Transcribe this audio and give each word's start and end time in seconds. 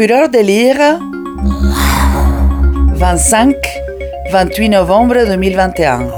Fureur 0.00 0.30
de 0.30 0.38
lire 0.38 0.78
25-28 4.32 4.70
novembre 4.70 5.26
2021. 5.26 6.08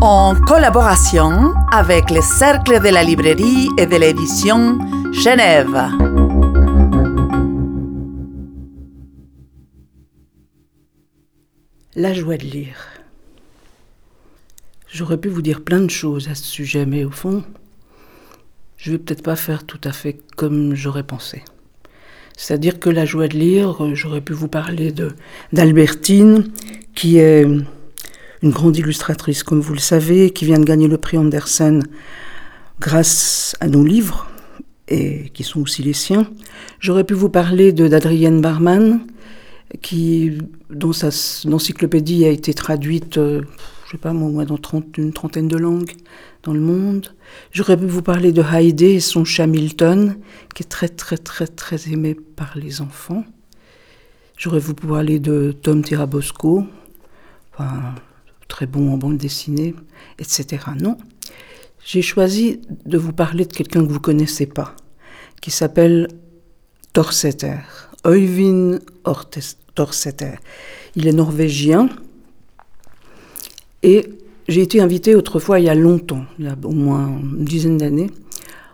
En 0.00 0.34
collaboration 0.44 1.54
avec 1.70 2.10
le 2.10 2.20
Cercle 2.20 2.80
de 2.80 2.88
la 2.88 3.04
librairie 3.04 3.68
et 3.78 3.86
de 3.86 3.94
l'édition 3.94 4.80
Genève. 5.12 5.88
La 11.94 12.12
joie 12.12 12.38
de 12.38 12.42
lire. 12.42 12.88
J'aurais 14.88 15.18
pu 15.18 15.28
vous 15.28 15.42
dire 15.42 15.62
plein 15.62 15.82
de 15.82 15.90
choses 15.90 16.26
à 16.28 16.34
ce 16.34 16.42
sujet, 16.42 16.86
mais 16.86 17.04
au 17.04 17.12
fond, 17.12 17.44
je 18.78 18.92
vais 18.92 18.98
peut-être 18.98 19.22
pas 19.22 19.36
faire 19.36 19.64
tout 19.64 19.80
à 19.84 19.92
fait 19.92 20.18
comme 20.36 20.74
j'aurais 20.74 21.02
pensé. 21.02 21.42
C'est-à-dire 22.36 22.78
que 22.78 22.88
la 22.88 23.04
joie 23.04 23.26
de 23.26 23.36
lire, 23.36 23.84
euh, 23.84 23.94
j'aurais 23.94 24.20
pu 24.20 24.32
vous 24.32 24.48
parler 24.48 24.94
d'Albertine, 25.52 26.44
qui 26.94 27.18
est 27.18 27.42
une 27.42 28.50
grande 28.50 28.76
illustratrice, 28.76 29.42
comme 29.42 29.60
vous 29.60 29.74
le 29.74 29.80
savez, 29.80 30.30
qui 30.30 30.44
vient 30.44 30.60
de 30.60 30.64
gagner 30.64 30.86
le 30.86 30.98
prix 30.98 31.18
Andersen 31.18 31.82
grâce 32.80 33.56
à 33.58 33.66
nos 33.66 33.84
livres, 33.84 34.30
et 34.86 35.30
qui 35.34 35.42
sont 35.42 35.60
aussi 35.60 35.82
les 35.82 35.92
siens. 35.92 36.30
J'aurais 36.78 37.02
pu 37.02 37.14
vous 37.14 37.28
parler 37.28 37.72
d'Adrienne 37.72 38.40
Barman, 38.40 39.00
qui, 39.82 40.38
dont 40.70 40.92
sa 40.92 41.08
encyclopédie 41.52 42.24
a 42.24 42.30
été 42.30 42.54
traduite, 42.54 43.18
euh, 43.18 43.42
je 43.86 43.92
sais 43.92 43.98
pas 43.98 44.12
moi, 44.12 44.44
dans 44.44 44.60
une 44.96 45.12
trentaine 45.12 45.48
de 45.48 45.56
langues 45.56 45.92
dans 46.44 46.52
le 46.52 46.60
monde. 46.60 47.08
J'aurais 47.52 47.76
pu 47.76 47.86
vous 47.86 48.02
parler 48.02 48.32
de 48.32 48.42
Heidi 48.42 48.86
et 48.86 49.00
son 49.00 49.24
chat 49.24 49.46
Milton, 49.46 50.18
qui 50.54 50.62
est 50.62 50.66
très 50.66 50.88
très 50.88 51.16
très 51.16 51.46
très 51.46 51.88
aimé 51.88 52.14
par 52.14 52.56
les 52.56 52.80
enfants. 52.80 53.24
J'aurais 54.36 54.60
pu 54.60 54.66
vous 54.66 54.74
parler 54.74 55.18
de 55.18 55.52
Tom 55.52 55.82
Tirabosco, 55.82 56.64
très 58.48 58.66
bon 58.66 58.92
en 58.92 58.98
bande 58.98 59.16
dessinée, 59.16 59.74
etc. 60.18 60.62
Non, 60.78 60.96
j'ai 61.84 62.02
choisi 62.02 62.60
de 62.86 62.98
vous 62.98 63.12
parler 63.12 63.44
de 63.44 63.52
quelqu'un 63.52 63.84
que 63.86 63.90
vous 63.90 64.00
connaissez 64.00 64.46
pas, 64.46 64.74
qui 65.40 65.50
s'appelle 65.50 66.08
Torseter, 66.92 67.58
Øyvind 68.06 68.80
Torseter. 69.74 70.34
Il 70.96 71.06
est 71.06 71.12
norvégien 71.12 71.88
et 73.82 74.17
j'ai 74.48 74.62
été 74.62 74.80
invitée 74.80 75.14
autrefois, 75.14 75.60
il 75.60 75.66
y 75.66 75.68
a 75.68 75.74
longtemps, 75.74 76.24
il 76.38 76.46
y 76.46 76.48
a 76.48 76.56
au 76.64 76.72
moins 76.72 77.08
une 77.08 77.44
dizaine 77.44 77.76
d'années, 77.76 78.10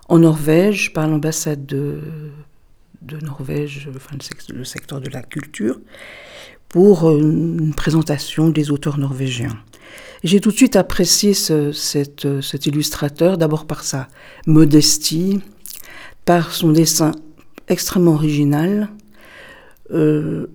en 0.09 0.21
Norvège 0.21 0.93
par 0.93 1.09
l'ambassade 1.09 1.67
de, 1.67 2.01
de, 3.03 3.19
Norvège, 3.19 3.89
enfin 3.95 4.17
le 4.55 4.65
secteur 4.65 5.01
de 5.01 5.11
la 5.11 5.23
culture, 5.23 5.81
pour 6.69 7.11
une 7.11 7.75
présentation 7.75 8.49
des 8.49 8.71
auteurs 8.71 8.99
norvégiens. 8.99 9.57
J'ai 10.23 10.41
tout 10.41 10.51
de 10.51 10.57
suite 10.57 10.77
apprécié 10.77 11.35
ce, 11.35 11.73
cet 11.73 12.67
illustrateur, 12.67 13.37
d'abord 13.37 13.67
par 13.67 13.85
sa 13.85 14.09
modestie, 14.47 15.41
par 16.25 16.53
son 16.53 16.73
dessin 16.73 17.13
extrêmement 17.69 18.15
original, 18.15 18.89
euh, 19.93 20.47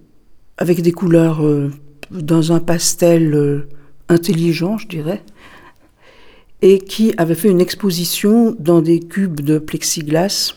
avec 0.58 0.82
des 0.82 0.92
couleurs 0.92 1.46
euh, 1.46 1.72
dans 2.12 2.52
un 2.52 2.60
pastel 2.60 3.34
euh, 3.34 3.68
intelligent, 4.10 4.78
je 4.78 4.88
dirais, 4.88 5.24
et 6.62 6.80
qui 6.80 7.14
avait 7.18 7.36
fait 7.36 7.50
une 7.50 7.62
exposition 7.62 8.56
dans 8.60 8.82
des 8.82 9.00
cubes 9.00 9.40
de 9.40 9.60
plexiglas 9.60 10.56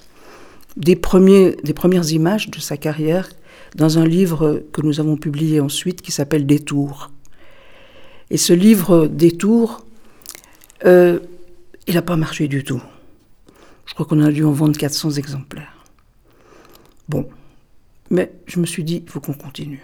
des, 0.76 0.96
premiers, 0.96 1.56
des 1.62 1.74
premières 1.74 2.10
images 2.10 2.50
de 2.50 2.58
sa 2.58 2.76
carrière 2.76 3.30
dans 3.76 3.98
un 3.98 4.06
livre 4.06 4.62
que 4.72 4.82
nous 4.82 5.00
avons 5.00 5.16
publié 5.16 5.60
ensuite 5.60 6.02
qui 6.02 6.12
s'appelle 6.12 6.46
Détour. 6.46 7.10
Et 8.30 8.36
ce 8.36 8.52
livre 8.52 9.06
Détour, 9.06 9.84
euh, 10.84 11.20
il 11.86 11.94
n'a 11.94 12.02
pas 12.02 12.16
marché 12.16 12.48
du 12.48 12.64
tout. 12.64 12.82
Je 13.86 13.94
crois 13.94 14.06
qu'on 14.06 14.20
a 14.22 14.30
dû 14.30 14.44
en 14.44 14.52
vendre 14.52 14.76
400 14.76 15.12
exemplaires. 15.12 15.84
Bon, 17.08 17.28
mais 18.10 18.32
je 18.46 18.58
me 18.58 18.66
suis 18.66 18.84
dit, 18.84 19.02
il 19.04 19.10
faut 19.10 19.20
qu'on 19.20 19.34
continue. 19.34 19.82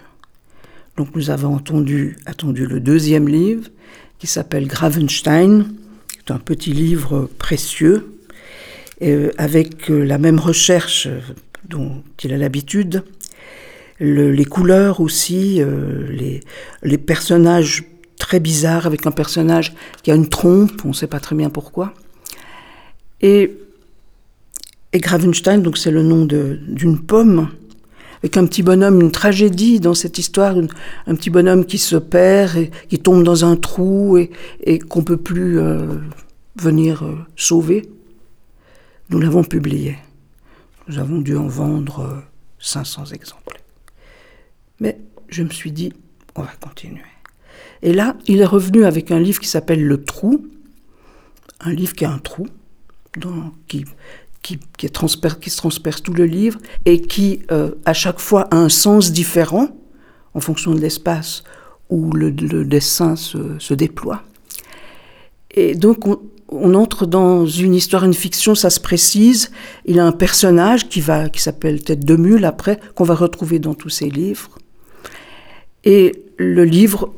Donc 0.99 1.15
nous 1.15 1.29
avons 1.29 1.55
attendu 1.55 2.17
le 2.65 2.79
deuxième 2.81 3.29
livre 3.29 3.69
qui 4.17 4.27
s'appelle 4.27 4.67
Gravenstein, 4.67 5.63
qui 6.25 6.33
un 6.33 6.39
petit 6.39 6.73
livre 6.73 7.29
précieux, 7.37 8.19
euh, 9.01 9.31
avec 9.37 9.89
euh, 9.89 10.03
la 10.03 10.17
même 10.17 10.39
recherche 10.39 11.07
euh, 11.07 11.21
dont 11.69 12.03
il 12.21 12.33
a 12.33 12.37
l'habitude, 12.37 13.05
les 14.01 14.43
couleurs 14.43 14.99
aussi, 14.99 15.61
les, 16.09 16.41
les, 16.83 16.97
personnages 16.97 17.85
très 18.17 18.41
bizarres, 18.41 18.85
avec 18.85 19.07
un 19.07 19.11
personnage 19.11 19.73
qui 20.03 20.11
a 20.11 20.15
une 20.15 20.27
trompe, 20.27 20.83
on 20.83 20.89
ne 20.89 20.93
sait 20.93 21.07
pas 21.07 21.21
très 21.21 21.35
bien 21.35 21.49
pourquoi. 21.49 21.93
Et, 23.21 23.57
et 24.91 24.99
Gravenstein, 24.99 25.59
donc 25.59 25.77
c'est 25.77 25.91
le 25.91 26.03
nom 26.03 26.25
d'une 26.25 26.99
pomme, 26.99 27.49
avec 28.21 28.37
un 28.37 28.45
petit 28.45 28.63
bonhomme, 28.63 29.01
une 29.01 29.11
tragédie 29.11 29.79
dans 29.79 29.93
cette 29.93 30.17
histoire, 30.17 30.55
un 30.57 31.15
petit 31.15 31.29
bonhomme 31.29 31.65
qui 31.65 31.77
se 31.77 31.95
perd 31.95 32.57
et 32.57 32.71
qui 32.89 32.99
tombe 32.99 33.23
dans 33.23 33.45
un 33.45 33.55
trou 33.55 34.17
et, 34.17 34.29
et 34.61 34.79
qu'on 34.79 35.03
peut 35.03 35.17
plus 35.17 35.59
euh, 35.59 35.97
venir 36.57 37.03
euh, 37.03 37.17
sauver. 37.35 37.89
Nous 39.09 39.19
l'avons 39.19 39.43
publié. 39.43 39.97
Nous 40.87 40.99
avons 40.99 41.19
dû 41.19 41.37
en 41.37 41.47
vendre 41.47 42.23
500 42.59 43.01
euh, 43.01 43.13
exemplaires. 43.13 43.61
Mais 44.79 44.99
je 45.29 45.43
me 45.43 45.49
suis 45.49 45.71
dit, 45.71 45.93
on 46.35 46.41
va 46.41 46.51
continuer. 46.59 47.01
Et 47.81 47.93
là, 47.93 48.15
il 48.27 48.41
est 48.41 48.45
revenu 48.45 48.83
avec 48.85 49.11
un 49.11 49.19
livre 49.19 49.39
qui 49.39 49.47
s'appelle 49.47 49.83
Le 49.83 50.03
Trou, 50.03 50.45
un 51.61 51.71
livre 51.71 51.93
qui 51.93 52.05
a 52.05 52.11
un 52.11 52.19
trou, 52.19 52.47
qui, 53.67 53.85
qui, 54.41 54.59
se 54.81 55.57
transperce 55.57 56.01
tout 56.01 56.13
le 56.13 56.25
livre 56.25 56.59
et 56.85 57.01
qui, 57.01 57.41
euh, 57.51 57.71
à 57.85 57.93
chaque 57.93 58.19
fois, 58.19 58.47
a 58.51 58.57
un 58.57 58.69
sens 58.69 59.11
différent 59.11 59.69
en 60.33 60.39
fonction 60.39 60.73
de 60.73 60.79
l'espace 60.79 61.43
où 61.89 62.11
le, 62.13 62.31
dessin 62.31 63.15
se, 63.15 63.73
déploie. 63.73 64.23
Et 65.51 65.75
donc, 65.75 66.05
on, 66.47 66.73
entre 66.75 67.05
dans 67.05 67.45
une 67.45 67.73
histoire, 67.73 68.05
une 68.05 68.13
fiction, 68.13 68.53
ça 68.55 68.69
se 68.69 68.79
précise. 68.79 69.51
Il 69.85 69.99
a 69.99 70.05
un 70.05 70.11
personnage 70.11 70.87
qui, 70.87 71.03
qui 71.33 71.41
s'appelle 71.41 71.83
Tête 71.83 72.05
de 72.05 72.15
Mule, 72.15 72.45
après, 72.45 72.79
qu'on 72.95 73.03
va 73.03 73.15
retrouver 73.15 73.59
dans 73.59 73.73
tous 73.73 73.89
ses 73.89 74.09
livres. 74.09 74.57
Et 75.83 76.23
le 76.37 76.63
livre, 76.63 77.13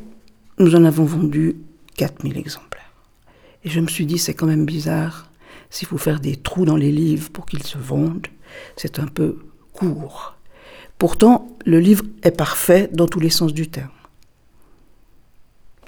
nous 0.57 0.75
en 0.75 0.85
avons 0.85 1.05
vendu 1.05 1.57
4000 1.97 2.37
exemplaires. 2.37 2.91
Et 3.63 3.69
je 3.69 3.79
me 3.79 3.87
suis 3.87 4.05
dit, 4.05 4.17
c'est 4.17 4.33
quand 4.33 4.47
même 4.47 4.65
bizarre 4.65 5.30
s'il 5.71 5.87
faut 5.87 5.97
faire 5.97 6.19
des 6.19 6.35
trous 6.35 6.65
dans 6.65 6.75
les 6.75 6.91
livres 6.91 7.31
pour 7.31 7.47
qu'ils 7.47 7.63
se 7.63 7.79
vendent, 7.79 8.27
c'est 8.75 8.99
un 8.99 9.07
peu 9.07 9.39
court. 9.73 10.35
Pourtant, 10.99 11.47
le 11.65 11.79
livre 11.79 12.03
est 12.21 12.37
parfait 12.37 12.89
dans 12.93 13.07
tous 13.07 13.19
les 13.19 13.31
sens 13.31 13.53
du 13.53 13.69
terme. 13.69 13.89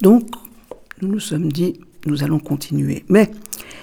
Donc, 0.02 0.26
nous 1.02 1.10
nous 1.10 1.20
sommes 1.20 1.52
dit, 1.52 1.80
nous 2.06 2.24
allons 2.24 2.40
continuer. 2.40 3.04
Mais 3.10 3.30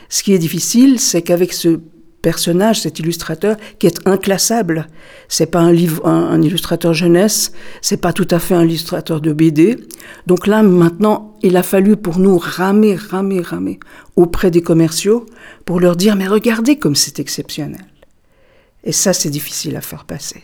ce 0.08 0.22
qui 0.22 0.32
est 0.32 0.38
difficile, 0.38 0.98
c'est 0.98 1.22
qu'avec 1.22 1.52
ce 1.52 1.80
personnage, 2.22 2.80
cet 2.80 2.98
illustrateur, 2.98 3.56
qui 3.78 3.86
est 3.86 4.06
inclassable. 4.06 4.88
C'est 5.28 5.46
pas 5.50 5.60
un 5.60 5.72
livre, 5.72 6.06
un, 6.06 6.40
illustrateur 6.42 6.94
jeunesse, 6.94 7.52
c'est 7.80 8.00
pas 8.00 8.12
tout 8.12 8.28
à 8.30 8.38
fait 8.38 8.54
un 8.54 8.64
illustrateur 8.64 9.20
de 9.20 9.32
BD. 9.32 9.76
Donc 10.26 10.46
là, 10.46 10.62
maintenant, 10.62 11.36
il 11.42 11.56
a 11.56 11.62
fallu 11.62 11.96
pour 11.96 12.18
nous 12.18 12.38
ramer, 12.38 12.96
ramer, 12.96 13.40
ramer 13.40 13.80
auprès 14.16 14.50
des 14.50 14.62
commerciaux 14.62 15.26
pour 15.64 15.80
leur 15.80 15.96
dire, 15.96 16.16
mais 16.16 16.26
regardez 16.26 16.78
comme 16.78 16.94
c'est 16.94 17.18
exceptionnel. 17.20 17.84
Et 18.84 18.92
ça, 18.92 19.12
c'est 19.12 19.30
difficile 19.30 19.76
à 19.76 19.80
faire 19.80 20.04
passer. 20.04 20.42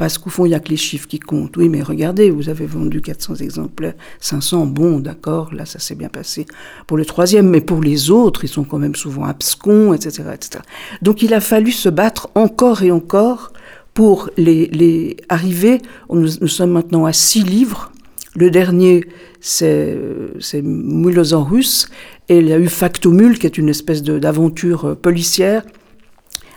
Parce 0.00 0.16
qu'au 0.16 0.30
fond, 0.30 0.46
il 0.46 0.48
n'y 0.48 0.54
a 0.54 0.60
que 0.60 0.70
les 0.70 0.78
chiffres 0.78 1.06
qui 1.06 1.18
comptent. 1.18 1.58
Oui, 1.58 1.68
mais 1.68 1.82
regardez, 1.82 2.30
vous 2.30 2.48
avez 2.48 2.64
vendu 2.64 3.02
400 3.02 3.34
exemplaires, 3.34 3.92
500, 4.18 4.64
bon, 4.64 4.98
d'accord, 4.98 5.52
là, 5.52 5.66
ça 5.66 5.78
s'est 5.78 5.94
bien 5.94 6.08
passé 6.08 6.46
pour 6.86 6.96
le 6.96 7.04
troisième, 7.04 7.50
mais 7.50 7.60
pour 7.60 7.82
les 7.82 8.10
autres, 8.10 8.42
ils 8.42 8.48
sont 8.48 8.64
quand 8.64 8.78
même 8.78 8.94
souvent 8.94 9.24
abscons, 9.24 9.92
etc., 9.92 10.22
etc. 10.32 10.64
Donc, 11.02 11.20
il 11.20 11.34
a 11.34 11.40
fallu 11.40 11.70
se 11.70 11.90
battre 11.90 12.30
encore 12.34 12.82
et 12.82 12.90
encore 12.90 13.52
pour 13.92 14.30
les, 14.38 15.18
arriver. 15.28 15.82
Nous, 16.08 16.30
nous 16.40 16.48
sommes 16.48 16.70
maintenant 16.70 17.04
à 17.04 17.12
six 17.12 17.42
livres. 17.42 17.92
Le 18.34 18.50
dernier, 18.50 19.04
c'est 19.42 19.98
Mulozorus, 20.62 21.90
et 22.30 22.38
il 22.38 22.48
y 22.48 22.54
a 22.54 22.58
eu 22.58 22.68
Factomul, 22.68 23.38
qui 23.38 23.44
est 23.44 23.58
une 23.58 23.68
espèce 23.68 24.02
d'aventure 24.02 24.96
policière 24.96 25.62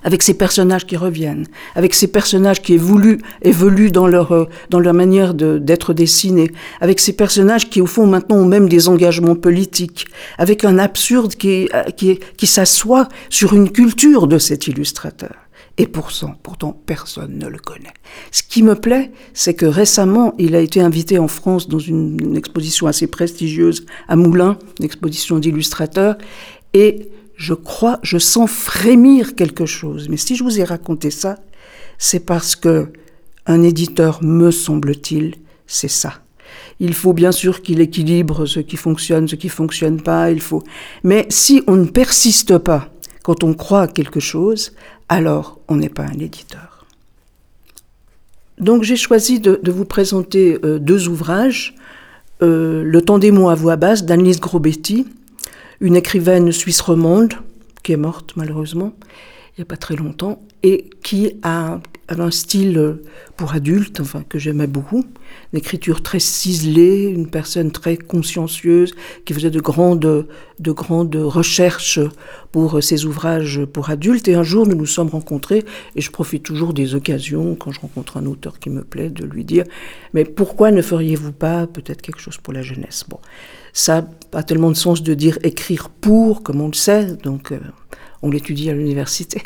avec 0.04 0.24
ces 0.24 0.34
personnages 0.34 0.86
qui 0.86 0.98
reviennent, 0.98 1.48
avec 1.76 1.94
ces 1.94 2.08
personnages 2.08 2.62
qui 2.62 2.74
évoluent, 2.74 3.20
évoluent 3.42 3.92
dans 3.92 4.08
leur, 4.08 4.32
euh, 4.32 4.46
dans 4.70 4.80
leur 4.80 4.94
manière 4.94 5.34
d'être 5.34 5.94
dessinés, 5.94 6.52
avec 6.82 7.00
ces 7.00 7.14
personnages 7.14 7.70
qui, 7.70 7.82
au 7.82 7.86
fond, 7.86 8.08
maintenant 8.08 8.38
ont 8.38 8.46
même 8.46 8.70
des 8.70 8.90
engagements 8.90 9.36
politiques, 9.36 10.08
avec 10.38 10.66
un 10.66 10.78
absurde 10.78 11.36
qui, 11.36 11.70
euh, 11.74 11.84
qui, 11.96 12.20
qui 12.38 12.48
s'assoit 12.48 13.08
sur 13.30 13.54
une 13.54 13.72
culture 13.72 14.28
de 14.28 14.38
cet 14.38 14.68
illustrateur. 14.68 15.34
Et 15.78 15.88
pourtant, 15.88 16.36
pourtant, 16.44 16.80
personne 16.86 17.40
ne 17.40 17.48
le 17.48 17.58
connaît. 17.58 17.94
Ce 18.32 18.44
qui 18.44 18.62
me 18.62 18.76
plaît, 18.76 19.12
c'est 19.34 19.56
que 19.56 19.66
récemment, 19.66 20.36
il 20.38 20.56
a 20.56 20.60
été 20.60 20.82
invité 20.82 21.18
en 21.18 21.28
France 21.28 21.68
dans 21.68 21.80
une, 21.80 22.36
exposition 22.38 22.86
assez 22.86 23.08
prestigieuse 23.08 23.86
à 24.08 24.16
Moulins, 24.16 24.60
une 24.80 24.86
exposition 24.86 25.40
d'illustrateurs, 25.40 26.18
et 26.76 27.10
je 27.44 27.54
crois, 27.54 28.00
je 28.04 28.18
sens 28.18 28.50
frémir 28.50 29.36
quelque 29.36 29.66
chose. 29.66 30.08
Mais 30.08 30.16
si 30.16 30.38
je 30.38 30.46
vous 30.46 30.62
ai 30.62 30.64
raconté 30.64 31.12
ça, 31.12 31.40
c'est 31.98 32.22
parce 32.22 32.56
que 32.56 32.94
un 33.46 33.62
éditeur, 33.64 34.24
me 34.24 34.50
semble-t-il, 34.50 35.36
c'est 35.68 35.90
ça. 35.90 36.14
Il 36.80 36.94
faut 36.94 37.12
bien 37.12 37.34
sûr 37.34 37.62
qu'il 37.62 37.82
équilibre 37.82 38.46
ce 38.46 38.62
qui 38.62 38.78
fonctionne, 38.78 39.28
ce 39.28 39.36
qui 39.36 39.50
fonctionne 39.50 40.02
pas, 40.02 40.32
il 40.32 40.40
faut. 40.40 40.64
Mais 41.04 41.26
si 41.28 41.62
on 41.68 41.76
ne 41.76 41.86
persiste 41.86 42.58
pas 42.58 42.90
quand 43.24 43.44
on 43.44 43.54
croit 43.54 43.82
à 43.82 43.88
quelque 43.88 44.22
chose, 44.22 44.72
alors 45.10 45.60
on 45.68 45.76
n'est 45.76 45.90
pas 45.90 46.04
un 46.04 46.20
éditeur. 46.20 46.86
Donc 48.58 48.84
j'ai 48.84 48.96
choisi 48.96 49.42
de, 49.42 49.60
vous 49.70 49.86
présenter 49.86 50.60
euh, 50.64 50.80
deux 50.80 51.10
ouvrages. 51.10 51.76
Euh, 52.42 52.84
le 52.84 53.02
temps 53.02 53.20
des 53.20 53.32
mots 53.32 53.50
à 53.50 53.56
voix 53.56 53.76
basse 53.76 54.06
d'Annelise 54.06 54.40
Grobetti, 54.40 55.08
une 55.82 55.96
écrivaine 55.96 56.52
suisse 56.52 56.82
romande 56.82 57.34
qui 57.84 57.92
est 57.92 57.98
morte 57.98 58.34
malheureusement 58.36 58.94
il 59.56 59.62
n'y 59.62 59.64
a 59.64 59.66
pas 59.66 59.78
très 59.78 59.96
longtemps 59.96 60.42
et 60.64 60.90
qui 61.04 61.34
a, 61.44 61.80
un 62.10 62.32
style 62.32 62.78
euh, 62.78 63.04
pour 63.38 63.54
adultes, 63.54 64.00
enfin 64.00 64.24
que 64.28 64.40
j'aimais 64.40 64.68
beaucoup, 64.68 65.04
une 65.52 65.60
écriture 65.60 66.02
très 66.02 66.20
ciselée, 66.20 67.06
une 67.06 67.30
personne 67.30 67.72
très 67.72 67.98
consciencieuse 67.98 68.94
qui 69.26 69.34
faisait 69.34 69.52
de 69.52 69.60
grandes, 69.60 70.28
de 70.60 70.72
grandes 70.72 71.16
recherches 71.16 72.00
pour 72.52 72.84
ses 72.84 73.06
ouvrages 73.06 73.66
pour 73.66 73.90
adultes. 73.90 74.28
Et 74.28 74.36
un 74.36 74.44
jour, 74.44 74.68
nous 74.68 74.76
nous 74.76 74.86
sommes 74.86 75.10
rencontrés 75.10 75.66
et 75.96 76.02
je 76.02 76.12
profite 76.12 76.44
toujours 76.44 76.74
des 76.74 76.96
occasions 76.96 77.56
quand 77.56 77.72
je 77.72 77.80
rencontre 77.80 78.18
un 78.18 78.26
auteur 78.26 78.60
qui 78.60 78.70
me 78.70 78.84
plaît 78.84 79.10
de 79.10 79.26
lui 79.26 79.46
dire 79.46 79.66
mais 80.14 80.26
pourquoi 80.26 80.72
ne 80.72 80.82
feriez-vous 80.82 81.32
pas 81.32 81.68
peut-être 81.68 82.02
quelque 82.02 82.20
chose 82.20 82.38
pour 82.38 82.54
la 82.54 82.64
jeunesse? 82.64 83.06
Bon, 83.08 83.20
ça 83.74 84.02
n'a 84.02 84.08
pas 84.32 84.44
tellement 84.44 84.70
de 84.70 84.76
sens 84.76 85.04
de 85.04 85.14
dire 85.14 85.38
écrire 85.44 85.90
pour, 85.90 86.44
comme 86.44 86.62
on 86.62 86.68
le 86.68 86.74
sait, 86.74 87.16
donc. 87.24 87.52
Euh, 87.52 87.60
on 88.24 88.32
l'étudie 88.32 88.70
à 88.70 88.74
l'université. 88.74 89.44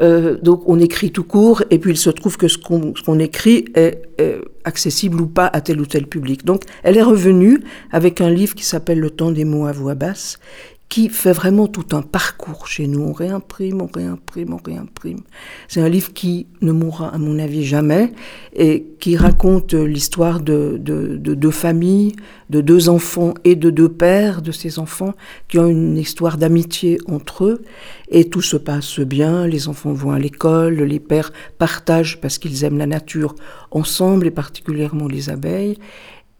Euh, 0.00 0.38
donc 0.42 0.62
on 0.66 0.80
écrit 0.80 1.12
tout 1.12 1.22
court, 1.22 1.62
et 1.70 1.78
puis 1.78 1.92
il 1.92 1.96
se 1.96 2.10
trouve 2.10 2.36
que 2.36 2.48
ce 2.48 2.58
qu'on 2.58 3.18
écrit 3.18 3.66
est, 3.74 4.02
est, 4.18 4.40
accessible 4.64 5.20
ou 5.20 5.26
pas 5.26 5.46
à 5.46 5.60
tel 5.60 5.80
ou 5.80 5.86
tel 5.86 6.06
public. 6.06 6.44
Donc 6.44 6.62
elle 6.82 6.96
est 6.96 7.02
revenue 7.02 7.62
avec 7.92 8.20
un 8.20 8.30
livre 8.30 8.54
qui 8.54 8.64
s'appelle 8.64 8.98
Le 8.98 9.10
temps 9.10 9.30
des 9.30 9.44
mots 9.44 9.66
à 9.66 9.72
voix 9.72 9.94
basse, 9.94 10.38
qui 10.88 11.08
fait 11.08 11.32
vraiment 11.32 11.66
tout 11.66 11.96
un 11.96 12.02
parcours 12.02 12.68
chez 12.68 12.86
nous. 12.86 13.00
On 13.00 13.12
réimprime, 13.12 13.82
on 13.82 13.88
réimprime, 13.92 14.54
on 14.54 14.60
réimprime. 14.64 15.20
C'est 15.66 15.80
un 15.80 15.88
livre 15.88 16.12
qui 16.12 16.46
ne 16.60 16.70
mourra, 16.70 17.08
à 17.08 17.18
mon 17.18 17.38
avis, 17.40 17.64
jamais, 17.64 18.12
et 18.54 18.86
qui 19.00 19.16
raconte 19.16 19.74
l'histoire 19.74 20.40
de, 20.40 20.78
de, 20.80 21.16
de, 21.16 21.34
deux 21.34 21.50
familles, 21.50 22.14
de 22.50 22.60
deux 22.60 22.88
enfants 22.88 23.34
et 23.44 23.56
de 23.56 23.70
deux 23.70 23.88
pères 23.88 24.42
de 24.42 24.52
ces 24.52 24.78
enfants, 24.78 25.14
qui 25.48 25.58
ont 25.58 25.66
une 25.66 25.96
histoire 25.96 26.38
d'amitié 26.38 26.98
entre 27.08 27.44
eux, 27.44 27.62
et 28.08 28.30
tout 28.30 28.42
se 28.42 28.56
passe 28.56 29.00
bien, 29.00 29.46
les 29.46 29.68
enfants 29.68 29.92
vont 29.92 30.12
à 30.12 30.20
l'école, 30.20 30.74
les 30.82 31.00
pères 31.00 31.32
partagent 31.58 32.20
parce 32.20 32.38
qu'ils 32.38 32.62
aiment 32.62 32.78
la 32.78 32.86
nature 32.86 33.34
ensemble, 33.72 34.28
et 34.28 34.30
particulièrement 34.30 35.08
les 35.08 35.30
abeilles, 35.30 35.78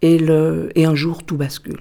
et, 0.02 0.18
le, 0.18 0.70
et 0.76 0.84
un 0.84 0.94
jour 0.94 1.24
tout 1.24 1.36
bascule 1.36 1.80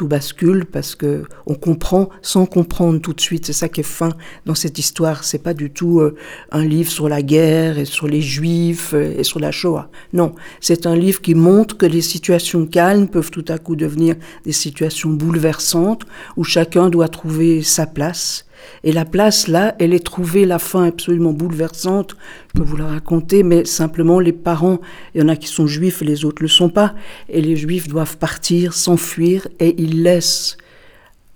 tout 0.00 0.08
bascule 0.08 0.64
parce 0.64 0.94
que 0.94 1.24
on 1.44 1.54
comprend 1.54 2.08
sans 2.22 2.46
comprendre 2.46 3.02
tout 3.02 3.12
de 3.12 3.20
suite. 3.20 3.44
C'est 3.44 3.52
ça 3.52 3.68
qui 3.68 3.80
est 3.80 3.82
fin 3.82 4.08
dans 4.46 4.54
cette 4.54 4.78
histoire. 4.78 5.24
C'est 5.24 5.42
pas 5.42 5.52
du 5.52 5.70
tout 5.70 6.00
euh, 6.00 6.16
un 6.52 6.64
livre 6.64 6.90
sur 6.90 7.06
la 7.06 7.20
guerre 7.20 7.78
et 7.78 7.84
sur 7.84 8.08
les 8.08 8.22
juifs 8.22 8.94
euh, 8.94 9.12
et 9.18 9.24
sur 9.24 9.40
la 9.40 9.52
Shoah. 9.52 9.90
Non, 10.14 10.34
c'est 10.58 10.86
un 10.86 10.96
livre 10.96 11.20
qui 11.20 11.34
montre 11.34 11.76
que 11.76 11.84
les 11.84 12.00
situations 12.00 12.64
calmes 12.64 13.08
peuvent 13.08 13.30
tout 13.30 13.44
à 13.48 13.58
coup 13.58 13.76
devenir 13.76 14.14
des 14.46 14.52
situations 14.52 15.10
bouleversantes 15.10 16.06
où 16.38 16.44
chacun 16.44 16.88
doit 16.88 17.08
trouver 17.08 17.62
sa 17.62 17.84
place 17.84 18.46
et 18.82 18.92
la 18.92 19.04
place, 19.04 19.46
là, 19.46 19.74
elle 19.78 19.92
est 19.92 20.04
trouvée, 20.04 20.46
la 20.46 20.58
fin 20.58 20.84
absolument 20.84 21.32
bouleversante. 21.32 22.16
Je 22.48 22.60
peux 22.60 22.66
vous 22.66 22.76
la 22.76 22.86
raconter, 22.86 23.42
mais 23.42 23.64
simplement, 23.64 24.20
les 24.20 24.32
parents, 24.32 24.80
il 25.14 25.20
y 25.20 25.24
en 25.24 25.28
a 25.28 25.36
qui 25.36 25.48
sont 25.48 25.66
juifs 25.66 26.00
et 26.02 26.04
les 26.06 26.24
autres 26.24 26.42
ne 26.42 26.46
le 26.46 26.52
sont 26.52 26.70
pas. 26.70 26.94
Et 27.28 27.42
les 27.42 27.56
juifs 27.56 27.88
doivent 27.88 28.16
partir, 28.16 28.72
s'enfuir, 28.72 29.48
et 29.58 29.74
ils 29.80 30.02
laissent 30.02 30.56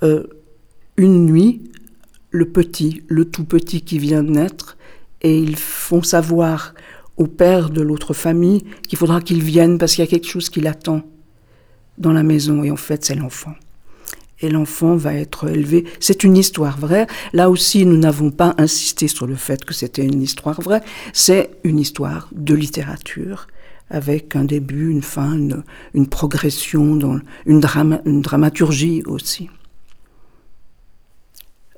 euh, 0.03 0.25
une 0.97 1.27
nuit 1.27 1.71
le 2.31 2.47
petit, 2.47 3.03
le 3.09 3.27
tout 3.27 3.45
petit 3.45 3.83
qui 3.83 3.99
vient 3.99 4.25
de 4.25 4.31
naître, 4.31 4.77
et 5.23 5.39
ils 5.39 5.57
font 5.57 6.03
savoir 6.03 6.75
au 7.17 7.27
père 7.27 7.71
de 7.71 7.81
l'autre 7.81 8.13
famille 8.13 8.65
qu'il 8.89 8.99
faudra 8.99 9.21
qu'il 9.21 9.41
vienne 9.41 9.79
parce 9.79 9.95
qu'il 9.95 10.05
y 10.05 10.09
a 10.09 10.11
quelque 10.11 10.27
chose 10.27 10.51
qui 10.51 10.61
l'attend 10.61 11.03
dans 11.99 12.13
la 12.13 12.25
maison, 12.25 12.65
et 12.65 12.71
en 12.71 12.77
fait, 12.77 13.05
c'est 13.05 13.15
l'enfant 13.15 13.55
l'enfant 14.49 14.97
va 14.97 15.15
être 15.15 15.49
élevé. 15.49 15.85
C'est 16.01 16.25
une 16.25 16.37
histoire 16.37 16.79
vraie. 16.79 17.07
Là 17.33 17.51
aussi, 17.51 17.87
nous 17.87 17.97
n'avons 17.97 18.31
pas 18.31 18.55
insisté 18.59 19.09
sur 19.09 19.27
le 19.27 19.37
fait 19.37 19.65
que 19.65 19.75
c'était 19.75 20.05
une 20.05 20.23
histoire 20.23 20.61
vraie. 20.61 20.83
C'est 21.13 21.51
une 21.65 21.79
histoire 21.79 22.29
de 22.33 22.55
littérature 22.55 23.47
avec 23.91 24.35
un 24.35 24.45
début, 24.45 24.91
une 24.91 25.03
fin, 25.03 25.39
une, 25.95 26.07
progression, 26.07 26.99
une 27.47 27.61
dramaturgie 27.61 29.03
aussi. 29.07 29.51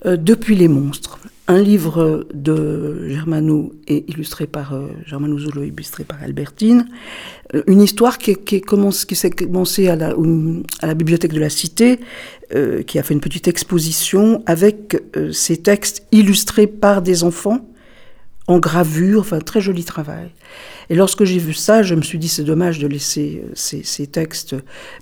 Euh, 0.04 0.16
depuis 0.16 0.54
les 0.54 0.68
monstres, 0.68 1.18
un 1.48 1.60
livre 1.60 2.26
de 2.34 3.08
Germano 3.08 3.72
et 3.86 4.04
illustré 4.08 4.46
par 4.46 4.74
euh, 4.74 4.88
Germano 5.04 5.38
Zolo, 5.38 5.62
illustré 5.62 6.04
par 6.04 6.22
Albertine, 6.22 6.86
euh, 7.54 7.62
une 7.66 7.82
histoire 7.82 8.18
qui, 8.18 8.60
commence, 8.60 9.04
qui 9.04 9.14
s'est 9.14 9.30
commencée 9.30 9.88
à 9.88 9.96
la, 9.96 10.14
à 10.80 10.86
la, 10.86 10.94
bibliothèque 10.94 11.32
de 11.32 11.40
la 11.40 11.50
Cité, 11.50 12.00
qui 12.86 12.98
a 13.00 13.02
fait 13.02 13.12
une 13.12 13.20
petite 13.20 13.48
exposition 13.48 14.40
avec 14.46 15.02
ces 15.32 15.56
textes 15.56 16.06
illustrés 16.12 16.68
par 16.68 17.02
des 17.02 17.24
enfants 17.24 17.66
en 18.48 18.58
gravure, 18.58 19.20
enfin 19.20 19.40
très 19.40 19.60
joli 19.60 19.84
travail. 19.84 20.30
Et 20.88 20.94
lorsque 20.94 21.24
j'ai 21.24 21.38
vu 21.38 21.52
ça, 21.52 21.82
je 21.82 21.94
me 21.94 22.02
suis 22.02 22.18
dit 22.18 22.28
c'est 22.28 22.44
dommage 22.44 22.78
de 22.78 22.86
laisser 22.86 23.42
euh, 23.44 23.50
ces, 23.54 24.06
textes, 24.06 24.54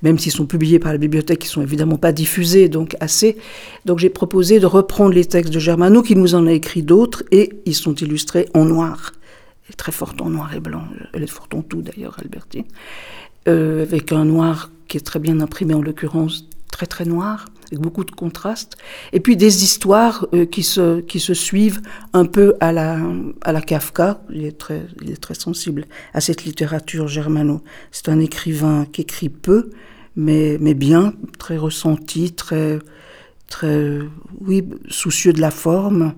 même 0.03 0.19
s'ils 0.19 0.33
sont 0.33 0.47
publiés 0.47 0.79
par 0.79 0.93
la 0.93 0.99
bibliothèque, 0.99 1.41
qui 1.41 1.49
sont 1.49 1.63
évidemment 1.63 1.99
pas 1.99 2.13
diffusés, 2.13 2.69
donc 2.69 2.97
assez. 3.01 3.37
Donc 3.85 3.99
j'ai 3.99 4.09
proposé 4.09 4.61
de 4.61 4.67
reprendre 4.67 5.15
les 5.15 5.27
textes 5.27 5.53
de 5.53 5.59
Germano, 5.59 6.03
qui 6.03 6.17
nous 6.17 6.35
en 6.35 6.47
a 6.47 6.53
écrit 6.53 6.83
d'autres, 6.83 7.23
et 7.31 7.51
ils 7.67 7.75
sont 7.75 7.95
illustrés 7.95 8.49
en 8.55 8.65
noir. 8.65 9.13
Est 9.71 9.75
très 9.75 9.93
forte 9.93 10.21
en 10.21 10.31
noir 10.31 10.55
et 10.55 10.61
blanc. 10.61 10.85
Elle 11.13 11.23
est 11.23 11.27
forte 11.27 11.55
en 11.55 11.63
tout 11.63 11.83
d'ailleurs, 11.83 12.17
Albertine. 12.21 12.65
Euh, 13.49 13.83
avec 13.83 14.13
un 14.13 14.25
noir 14.25 14.71
qui 14.89 14.97
est 14.97 15.01
très 15.01 15.19
bien 15.19 15.41
imprimé 15.41 15.75
en 15.75 15.83
l'occurrence, 15.83 16.49
très 16.71 16.87
très 16.87 17.05
noir 17.05 17.47
beaucoup 17.77 18.05
de 18.05 18.11
contrastes, 18.11 18.77
et 19.13 19.21
puis 19.21 19.37
des 19.37 19.65
histoires 19.65 20.27
euh, 20.35 20.47
qui, 20.47 20.63
se, 20.63 21.01
qui 21.01 21.21
se 21.21 21.35
suivent 21.35 21.81
un 22.13 22.25
peu 22.25 22.55
à 22.61 22.73
la, 22.73 22.99
à 23.43 23.53
la 23.53 23.61
Kafka. 23.61 24.23
Il 24.31 24.45
est, 24.45 24.59
très, 24.59 24.87
il 25.03 25.11
est 25.11 25.21
très 25.21 25.35
sensible 25.35 25.87
à 26.13 26.21
cette 26.21 26.45
littérature 26.45 27.09
germano. 27.09 27.63
C'est 27.91 28.09
un 28.09 28.21
écrivain 28.21 28.87
qui 28.93 29.03
écrit 29.03 29.29
peu, 29.29 29.71
mais, 30.17 30.59
mais 30.61 30.75
bien, 30.75 31.15
très 31.39 31.57
ressenti, 31.57 32.33
très, 32.33 32.79
très, 33.49 34.01
oui, 34.41 34.65
soucieux 34.89 35.33
de 35.33 35.41
la 35.41 35.51
forme, 35.51 36.15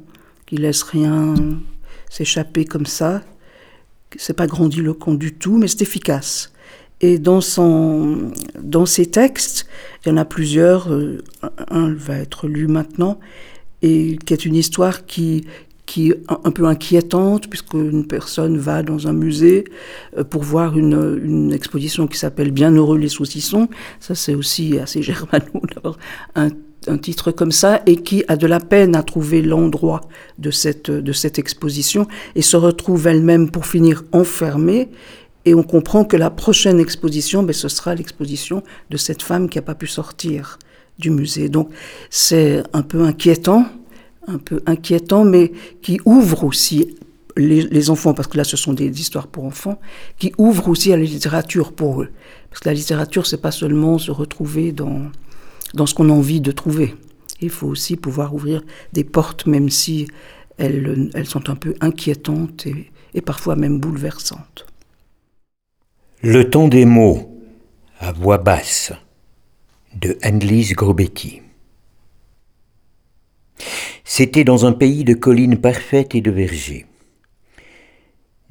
qui 0.46 0.56
laisse 0.56 0.82
rien 0.82 1.34
s'échapper 2.10 2.64
comme 2.64 2.86
ça. 2.86 3.22
C'est 4.16 4.36
pas 4.36 4.46
grandiloquent 4.46 5.14
du 5.14 5.34
tout, 5.34 5.58
mais 5.58 5.68
c'est 5.68 5.82
efficace. 5.82 6.52
Et 7.00 7.18
dans, 7.18 7.40
son, 7.40 8.32
dans 8.60 8.86
ses 8.86 9.06
textes, 9.06 9.66
il 10.04 10.08
y 10.08 10.12
en 10.12 10.16
a 10.16 10.24
plusieurs, 10.24 10.90
euh, 10.90 11.22
un 11.68 11.92
va 11.92 12.16
être 12.16 12.48
lu 12.48 12.68
maintenant, 12.68 13.18
et 13.82 14.18
qui 14.24 14.32
est 14.32 14.46
une 14.46 14.54
histoire 14.54 15.04
qui, 15.04 15.44
qui 15.84 16.10
est 16.10 16.22
un 16.28 16.50
peu 16.50 16.64
inquiétante, 16.64 17.48
puisqu'une 17.48 18.06
personne 18.06 18.56
va 18.56 18.82
dans 18.82 19.08
un 19.08 19.12
musée 19.12 19.64
euh, 20.16 20.24
pour 20.24 20.42
voir 20.42 20.78
une, 20.78 21.20
une 21.22 21.52
exposition 21.52 22.06
qui 22.06 22.18
s'appelle 22.18 22.50
Bienheureux 22.50 22.98
les 22.98 23.08
saucissons. 23.08 23.68
Ça, 24.00 24.14
c'est 24.14 24.34
aussi 24.34 24.78
assez 24.78 25.02
germano 25.02 25.44
un, 26.34 26.48
un, 26.88 26.98
titre 26.98 27.30
comme 27.30 27.52
ça, 27.52 27.82
et 27.84 27.96
qui 27.96 28.24
a 28.26 28.36
de 28.36 28.46
la 28.46 28.58
peine 28.58 28.96
à 28.96 29.02
trouver 29.02 29.42
l'endroit 29.42 30.00
de 30.38 30.50
cette, 30.50 30.90
de 30.90 31.12
cette 31.12 31.38
exposition, 31.38 32.08
et 32.34 32.42
se 32.42 32.56
retrouve 32.56 33.06
elle-même, 33.06 33.50
pour 33.50 33.66
finir, 33.66 34.02
enfermée, 34.12 34.88
et 35.46 35.54
on 35.54 35.62
comprend 35.62 36.04
que 36.04 36.16
la 36.16 36.28
prochaine 36.28 36.80
exposition, 36.80 37.44
ben, 37.44 37.52
ce 37.52 37.68
sera 37.68 37.94
l'exposition 37.94 38.64
de 38.90 38.96
cette 38.96 39.22
femme 39.22 39.48
qui 39.48 39.58
n'a 39.58 39.62
pas 39.62 39.76
pu 39.76 39.86
sortir 39.86 40.58
du 40.98 41.10
musée. 41.10 41.48
Donc 41.48 41.70
c'est 42.10 42.64
un 42.72 42.82
peu 42.82 43.02
inquiétant, 43.02 43.64
un 44.26 44.38
peu 44.38 44.60
inquiétant, 44.66 45.24
mais 45.24 45.52
qui 45.82 46.00
ouvre 46.04 46.42
aussi 46.42 46.96
les, 47.36 47.90
enfants, 47.90 48.12
parce 48.12 48.28
que 48.28 48.36
là 48.36 48.44
ce 48.44 48.56
sont 48.56 48.72
des 48.72 49.00
histoires 49.00 49.28
pour 49.28 49.44
enfants, 49.44 49.78
qui 50.18 50.32
ouvre 50.36 50.68
aussi 50.68 50.92
à 50.92 50.96
la 50.96 51.04
littérature 51.04 51.72
pour 51.72 52.02
eux. 52.02 52.08
Parce 52.50 52.60
que 52.60 52.68
la 52.68 52.74
littérature, 52.74 53.26
c'est 53.26 53.40
pas 53.40 53.52
seulement 53.52 53.98
se 53.98 54.10
retrouver 54.10 54.72
dans, 54.72 55.02
dans 55.74 55.86
ce 55.86 55.94
qu'on 55.94 56.10
a 56.10 56.12
envie 56.12 56.40
de 56.40 56.50
trouver. 56.50 56.96
Il 57.40 57.50
faut 57.50 57.68
aussi 57.68 57.96
pouvoir 57.96 58.34
ouvrir 58.34 58.62
des 58.92 59.04
portes, 59.04 59.46
même 59.46 59.68
si 59.68 60.08
elles, 60.58 61.10
elles 61.14 61.26
sont 61.26 61.50
un 61.50 61.54
peu 61.54 61.74
inquiétantes 61.80 62.66
et, 62.66 62.90
et 63.14 63.20
parfois 63.20 63.54
même 63.54 63.78
bouleversantes. 63.78 64.65
Le 66.28 66.50
temps 66.50 66.66
des 66.66 66.86
mots 66.86 67.40
à 68.00 68.10
voix 68.10 68.38
basse 68.38 68.92
de 69.94 70.18
Annelise 70.22 70.72
Grobetti. 70.74 71.40
C'était 74.02 74.42
dans 74.42 74.66
un 74.66 74.72
pays 74.72 75.04
de 75.04 75.14
collines 75.14 75.60
parfaites 75.60 76.16
et 76.16 76.20
de 76.20 76.32
vergers. 76.32 76.86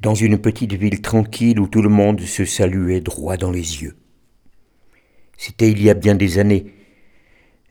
Dans 0.00 0.14
une 0.14 0.38
petite 0.38 0.72
ville 0.72 1.02
tranquille 1.02 1.60
où 1.60 1.68
tout 1.68 1.82
le 1.82 1.90
monde 1.90 2.22
se 2.22 2.46
saluait 2.46 3.02
droit 3.02 3.36
dans 3.36 3.50
les 3.50 3.82
yeux. 3.82 3.94
C'était 5.36 5.70
il 5.70 5.82
y 5.82 5.90
a 5.90 5.94
bien 5.94 6.14
des 6.14 6.38
années. 6.38 6.72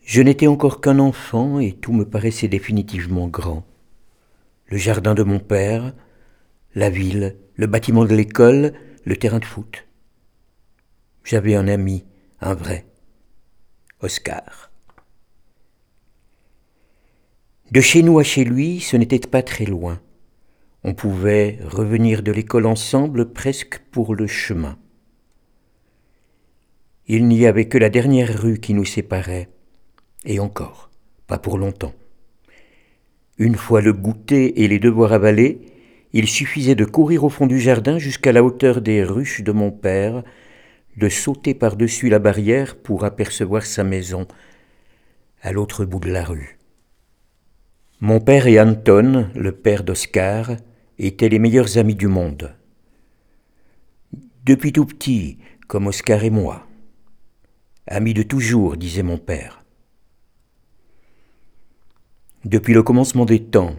Je 0.04 0.22
n'étais 0.22 0.46
encore 0.46 0.80
qu'un 0.80 1.00
enfant 1.00 1.58
et 1.58 1.72
tout 1.72 1.92
me 1.92 2.04
paraissait 2.04 2.46
définitivement 2.46 3.26
grand. 3.26 3.66
Le 4.66 4.76
jardin 4.76 5.16
de 5.16 5.24
mon 5.24 5.40
père, 5.40 5.94
la 6.76 6.90
ville, 6.90 7.34
le 7.56 7.66
bâtiment 7.66 8.04
de 8.04 8.14
l'école, 8.14 8.72
le 9.04 9.16
terrain 9.16 9.40
de 9.40 9.44
foot. 9.44 9.85
J'avais 11.26 11.56
un 11.56 11.66
ami, 11.66 12.04
un 12.40 12.54
vrai, 12.54 12.86
Oscar. 14.00 14.70
De 17.72 17.80
chez 17.80 18.04
nous 18.04 18.20
à 18.20 18.22
chez 18.22 18.44
lui, 18.44 18.78
ce 18.78 18.96
n'était 18.96 19.18
pas 19.18 19.42
très 19.42 19.64
loin. 19.64 20.00
On 20.84 20.94
pouvait 20.94 21.58
revenir 21.64 22.22
de 22.22 22.30
l'école 22.30 22.64
ensemble 22.64 23.32
presque 23.32 23.80
pour 23.90 24.14
le 24.14 24.28
chemin. 24.28 24.78
Il 27.08 27.26
n'y 27.26 27.44
avait 27.44 27.66
que 27.66 27.78
la 27.78 27.90
dernière 27.90 28.40
rue 28.40 28.60
qui 28.60 28.72
nous 28.72 28.84
séparait, 28.84 29.48
et 30.26 30.38
encore, 30.38 30.90
pas 31.26 31.38
pour 31.38 31.58
longtemps. 31.58 31.94
Une 33.36 33.56
fois 33.56 33.80
le 33.80 33.92
goûter 33.92 34.62
et 34.62 34.68
les 34.68 34.78
devoirs 34.78 35.12
avalés, 35.12 35.58
il 36.12 36.28
suffisait 36.28 36.76
de 36.76 36.84
courir 36.84 37.24
au 37.24 37.30
fond 37.30 37.48
du 37.48 37.58
jardin 37.58 37.98
jusqu'à 37.98 38.30
la 38.30 38.44
hauteur 38.44 38.80
des 38.80 39.02
ruches 39.02 39.42
de 39.42 39.50
mon 39.50 39.72
père, 39.72 40.22
de 40.96 41.08
sauter 41.08 41.54
par-dessus 41.54 42.08
la 42.08 42.18
barrière 42.18 42.76
pour 42.76 43.04
apercevoir 43.04 43.64
sa 43.64 43.84
maison, 43.84 44.26
à 45.42 45.52
l'autre 45.52 45.84
bout 45.84 46.00
de 46.00 46.10
la 46.10 46.24
rue. 46.24 46.58
Mon 48.00 48.20
père 48.20 48.46
et 48.46 48.60
Anton, 48.60 49.30
le 49.34 49.52
père 49.52 49.84
d'Oscar, 49.84 50.52
étaient 50.98 51.28
les 51.28 51.38
meilleurs 51.38 51.78
amis 51.78 51.94
du 51.94 52.08
monde. 52.08 52.54
Depuis 54.44 54.72
tout 54.72 54.86
petit, 54.86 55.38
comme 55.66 55.86
Oscar 55.86 56.24
et 56.24 56.30
moi. 56.30 56.66
Amis 57.86 58.14
de 58.14 58.22
toujours, 58.22 58.76
disait 58.76 59.02
mon 59.02 59.18
père. 59.18 59.64
Depuis 62.44 62.74
le 62.74 62.82
commencement 62.82 63.24
des 63.24 63.42
temps, 63.42 63.74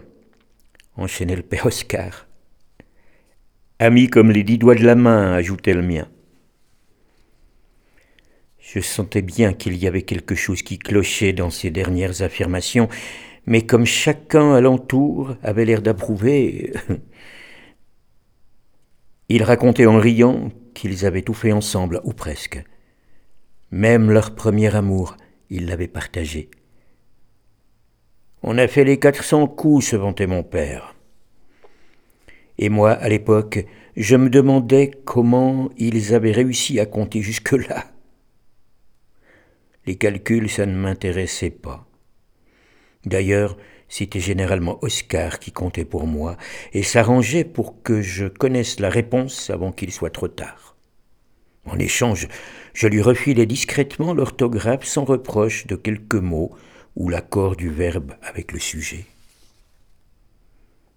enchaînait 0.96 1.36
le 1.36 1.44
père 1.44 1.66
Oscar. 1.66 2.28
Amis 3.80 4.08
comme 4.08 4.32
les 4.32 4.44
dix 4.44 4.58
doigts 4.58 4.76
de 4.76 4.84
la 4.84 4.96
main, 4.96 5.34
ajoutait 5.34 5.74
le 5.74 5.84
mien. 5.84 6.08
Je 8.70 8.82
sentais 8.82 9.22
bien 9.22 9.54
qu'il 9.54 9.78
y 9.78 9.88
avait 9.88 10.02
quelque 10.02 10.36
chose 10.36 10.62
qui 10.62 10.78
clochait 10.78 11.32
dans 11.32 11.50
ces 11.50 11.72
dernières 11.72 12.22
affirmations, 12.22 12.90
mais 13.46 13.66
comme 13.66 13.86
chacun 13.86 14.56
alentour 14.56 15.38
avait 15.42 15.64
l'air 15.64 15.82
d'approuver, 15.82 16.74
ils 19.30 19.44
racontaient 19.44 19.86
en 19.86 19.98
riant 19.98 20.52
qu'ils 20.74 21.06
avaient 21.06 21.22
tout 21.22 21.34
fait 21.34 21.54
ensemble, 21.54 22.02
ou 22.04 22.12
presque. 22.12 22.62
Même 23.72 24.12
leur 24.12 24.36
premier 24.36 24.76
amour, 24.76 25.16
ils 25.50 25.68
l'avaient 25.68 25.88
partagé. 25.88 26.50
On 28.44 28.58
a 28.58 28.68
fait 28.68 28.84
les 28.84 29.00
quatre 29.00 29.24
cents 29.24 29.48
coups, 29.48 29.86
se 29.86 29.96
vantait 29.96 30.28
mon 30.28 30.44
père. 30.44 30.94
Et 32.58 32.68
moi, 32.68 32.92
à 32.92 33.08
l'époque, 33.08 33.66
je 33.96 34.18
me 34.18 34.30
demandais 34.30 34.92
comment 35.06 35.70
ils 35.78 36.14
avaient 36.14 36.34
réussi 36.34 36.82
à 36.82 36.86
compter 36.86 37.22
jusque-là. 37.22 37.86
Les 39.88 39.96
calculs, 39.96 40.50
ça 40.50 40.66
ne 40.66 40.76
m'intéressait 40.76 41.50
pas. 41.50 41.88
D'ailleurs, 43.06 43.58
c'était 43.88 44.20
généralement 44.20 44.84
Oscar 44.84 45.40
qui 45.40 45.54
comptait 45.54 45.86
pour 45.86 46.06
moi 46.06 46.36
et 46.74 46.84
s'arrangeait 46.84 47.46
pour 47.46 47.82
que 47.82 48.02
je 48.02 48.28
connaisse 48.28 48.82
la 48.82 48.90
réponse 48.90 49.50
avant 49.50 49.72
qu'il 49.72 49.94
soit 49.94 50.10
trop 50.10 50.28
tard. 50.28 50.76
En 51.66 51.80
échange, 51.80 52.28
je 52.74 52.88
lui 52.88 53.02
refilais 53.02 53.46
discrètement 53.46 54.14
l'orthographe 54.14 54.84
sans 54.84 55.06
reproche 55.06 55.68
de 55.68 55.76
quelques 55.76 56.16
mots 56.16 56.54
ou 56.96 57.08
l'accord 57.10 57.56
du 57.56 57.70
verbe 57.70 58.14
avec 58.22 58.52
le 58.52 58.60
sujet. 58.60 59.06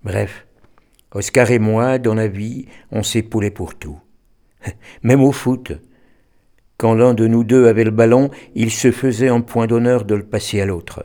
Bref, 0.03 0.47
Oscar 1.13 1.51
et 1.51 1.59
moi, 1.59 1.99
dans 1.99 2.15
la 2.15 2.29
vie, 2.29 2.67
on 2.91 3.03
s'épaulait 3.03 3.51
pour 3.51 3.77
tout. 3.77 4.01
Même 5.03 5.23
au 5.23 5.33
foot. 5.33 5.73
Quand 6.81 6.95
l'un 6.95 7.13
de 7.13 7.27
nous 7.27 7.45
deux 7.45 7.67
avait 7.67 7.85
le 7.85 7.91
ballon, 7.91 8.31
il 8.55 8.71
se 8.71 8.91
faisait 8.91 9.29
un 9.29 9.43
point 9.43 9.67
d'honneur 9.67 10.07
de 10.07 10.15
le 10.15 10.25
passer 10.25 10.63
à 10.63 10.65
l'autre. 10.65 11.05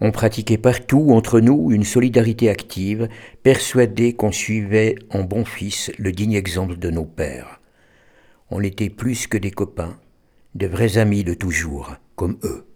On 0.00 0.12
pratiquait 0.12 0.58
partout 0.58 1.12
entre 1.12 1.40
nous 1.40 1.72
une 1.72 1.82
solidarité 1.82 2.50
active, 2.50 3.08
persuadés 3.42 4.12
qu'on 4.12 4.32
suivait 4.32 4.96
en 5.08 5.22
bon 5.22 5.46
fils 5.46 5.90
le 5.96 6.12
digne 6.12 6.34
exemple 6.34 6.76
de 6.76 6.90
nos 6.90 7.06
pères. 7.06 7.58
On 8.50 8.62
était 8.62 8.90
plus 8.90 9.26
que 9.28 9.38
des 9.38 9.50
copains, 9.50 9.98
de 10.54 10.66
vrais 10.66 10.98
amis 10.98 11.24
de 11.24 11.32
toujours, 11.32 11.94
comme 12.16 12.38
eux. 12.44 12.66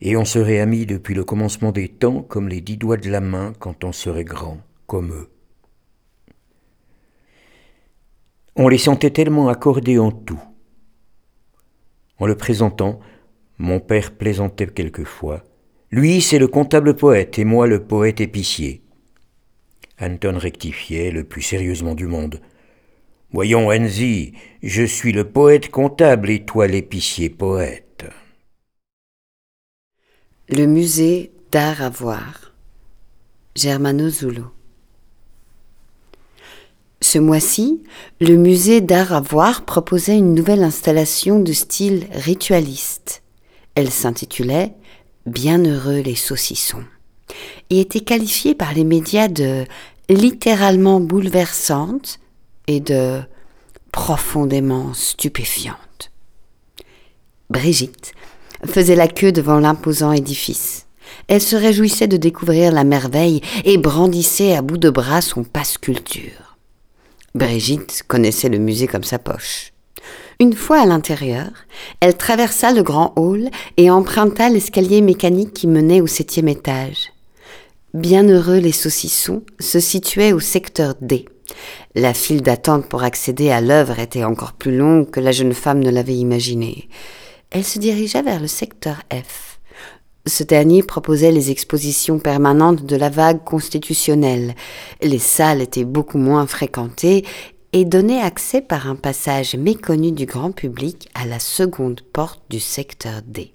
Et 0.00 0.16
on 0.16 0.24
serait 0.24 0.60
amis 0.60 0.86
depuis 0.86 1.14
le 1.14 1.24
commencement 1.24 1.72
des 1.72 1.88
temps 1.88 2.22
comme 2.22 2.48
les 2.48 2.60
dix 2.60 2.76
doigts 2.76 2.98
de 2.98 3.10
la 3.10 3.20
main 3.20 3.52
quand 3.58 3.82
on 3.82 3.90
serait 3.90 4.22
grand, 4.22 4.58
comme 4.86 5.10
eux. 5.10 5.28
On 8.58 8.68
les 8.68 8.78
sentait 8.78 9.10
tellement 9.10 9.48
accordés 9.48 9.98
en 9.98 10.10
tout. 10.10 10.40
En 12.18 12.26
le 12.26 12.34
présentant, 12.34 13.00
mon 13.58 13.80
père 13.80 14.12
plaisantait 14.12 14.66
quelquefois. 14.66 15.44
Lui, 15.90 16.22
c'est 16.22 16.38
le 16.38 16.48
comptable 16.48 16.96
poète 16.96 17.38
et 17.38 17.44
moi 17.44 17.66
le 17.66 17.84
poète 17.84 18.22
épicier. 18.22 18.82
Anton 20.00 20.38
rectifiait 20.38 21.10
le 21.10 21.24
plus 21.24 21.42
sérieusement 21.42 21.94
du 21.94 22.06
monde. 22.06 22.40
Voyons, 23.30 23.68
Enzi, 23.68 24.32
je 24.62 24.84
suis 24.84 25.12
le 25.12 25.24
poète 25.30 25.70
comptable 25.70 26.30
et 26.30 26.44
toi 26.44 26.66
l'épicier 26.66 27.28
poète. 27.28 28.06
Le 30.48 30.64
musée 30.64 31.32
d'art 31.50 31.82
à 31.82 31.90
voir. 31.90 32.54
Germano 33.54 34.08
Zulo. 34.08 34.55
Ce 37.08 37.20
mois-ci, 37.20 37.84
le 38.20 38.34
musée 38.34 38.80
d'art 38.80 39.12
à 39.12 39.20
voir 39.20 39.64
proposait 39.64 40.18
une 40.18 40.34
nouvelle 40.34 40.64
installation 40.64 41.38
de 41.38 41.52
style 41.52 42.08
ritualiste. 42.10 43.22
Elle 43.76 43.92
s'intitulait 43.92 44.74
Bienheureux 45.24 46.00
les 46.00 46.16
saucissons 46.16 46.82
et 47.70 47.78
était 47.78 48.00
qualifiée 48.00 48.56
par 48.56 48.74
les 48.74 48.82
médias 48.82 49.28
de 49.28 49.66
littéralement 50.08 50.98
bouleversante 50.98 52.18
et 52.66 52.80
de 52.80 53.20
profondément 53.92 54.92
stupéfiante. 54.92 56.10
Brigitte 57.50 58.14
faisait 58.64 58.96
la 58.96 59.06
queue 59.06 59.30
devant 59.30 59.60
l'imposant 59.60 60.10
édifice. 60.10 60.88
Elle 61.28 61.40
se 61.40 61.54
réjouissait 61.54 62.08
de 62.08 62.16
découvrir 62.16 62.72
la 62.72 62.82
merveille 62.82 63.42
et 63.64 63.78
brandissait 63.78 64.56
à 64.56 64.62
bout 64.62 64.76
de 64.76 64.90
bras 64.90 65.20
son 65.20 65.44
passe-culture. 65.44 66.55
Brigitte 67.36 68.02
connaissait 68.08 68.48
le 68.48 68.56
musée 68.58 68.86
comme 68.86 69.04
sa 69.04 69.18
poche. 69.18 69.72
Une 70.40 70.54
fois 70.54 70.80
à 70.80 70.86
l'intérieur, 70.86 71.50
elle 72.00 72.16
traversa 72.16 72.72
le 72.72 72.82
grand 72.82 73.12
hall 73.16 73.50
et 73.76 73.90
emprunta 73.90 74.48
l'escalier 74.48 75.02
mécanique 75.02 75.52
qui 75.52 75.66
menait 75.66 76.00
au 76.00 76.06
septième 76.06 76.48
étage. 76.48 77.12
Bienheureux 77.92 78.58
les 78.58 78.72
saucissons 78.72 79.42
se 79.60 79.80
situaient 79.80 80.32
au 80.32 80.40
secteur 80.40 80.94
D. 81.02 81.26
La 81.94 82.14
file 82.14 82.40
d'attente 82.42 82.88
pour 82.88 83.02
accéder 83.02 83.50
à 83.50 83.60
l'œuvre 83.60 83.98
était 83.98 84.24
encore 84.24 84.54
plus 84.54 84.76
longue 84.76 85.10
que 85.10 85.20
la 85.20 85.32
jeune 85.32 85.54
femme 85.54 85.80
ne 85.80 85.90
l'avait 85.90 86.16
imaginé. 86.16 86.88
Elle 87.50 87.64
se 87.64 87.78
dirigea 87.78 88.22
vers 88.22 88.40
le 88.40 88.48
secteur 88.48 89.02
F. 89.12 89.55
Ce 90.26 90.42
dernier 90.42 90.82
proposait 90.82 91.30
les 91.30 91.52
expositions 91.52 92.18
permanentes 92.18 92.84
de 92.84 92.96
la 92.96 93.10
vague 93.10 93.44
constitutionnelle. 93.44 94.54
Les 95.00 95.20
salles 95.20 95.60
étaient 95.60 95.84
beaucoup 95.84 96.18
moins 96.18 96.48
fréquentées 96.48 97.24
et 97.72 97.84
donnait 97.84 98.20
accès 98.20 98.60
par 98.60 98.88
un 98.88 98.96
passage 98.96 99.54
méconnu 99.54 100.10
du 100.10 100.26
grand 100.26 100.50
public 100.50 101.08
à 101.14 101.26
la 101.26 101.38
seconde 101.38 102.00
porte 102.00 102.42
du 102.50 102.58
secteur 102.58 103.22
D. 103.24 103.52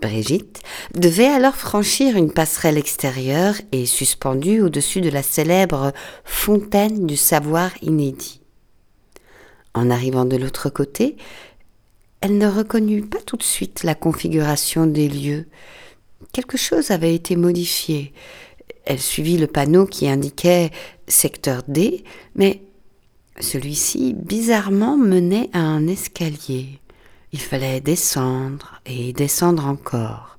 Brigitte 0.00 0.60
devait 0.94 1.26
alors 1.26 1.56
franchir 1.56 2.16
une 2.16 2.32
passerelle 2.32 2.78
extérieure 2.78 3.56
et 3.72 3.84
suspendue 3.84 4.62
au-dessus 4.62 5.02
de 5.02 5.10
la 5.10 5.22
célèbre 5.22 5.92
fontaine 6.24 7.06
du 7.06 7.18
savoir 7.18 7.70
inédit. 7.82 8.40
En 9.74 9.90
arrivant 9.90 10.24
de 10.24 10.36
l'autre 10.36 10.70
côté, 10.70 11.16
elle 12.20 12.38
ne 12.38 12.46
reconnut 12.46 13.06
pas 13.06 13.20
tout 13.20 13.36
de 13.36 13.42
suite 13.42 13.82
la 13.82 13.94
configuration 13.94 14.86
des 14.86 15.08
lieux, 15.08 15.46
quelque 16.32 16.56
chose 16.56 16.90
avait 16.90 17.14
été 17.14 17.36
modifié. 17.36 18.12
Elle 18.84 19.00
suivit 19.00 19.38
le 19.38 19.46
panneau 19.46 19.86
qui 19.86 20.08
indiquait 20.08 20.70
secteur 21.06 21.62
D, 21.68 22.04
mais 22.34 22.62
celui-ci 23.38 24.14
bizarrement 24.14 24.96
menait 24.96 25.50
à 25.52 25.60
un 25.60 25.86
escalier. 25.86 26.80
Il 27.32 27.40
fallait 27.40 27.80
descendre 27.80 28.80
et 28.86 29.12
descendre 29.12 29.66
encore. 29.66 30.38